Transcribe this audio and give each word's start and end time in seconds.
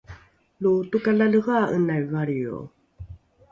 lo 0.61 0.71
tokalalehea’enai 0.91 2.01
valrio 2.11 2.57